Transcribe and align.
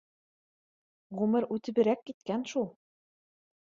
—Ғүмер 1.21 1.47
үтеберәк 1.59 2.05
киткән 2.11 2.51
шул 2.55 2.71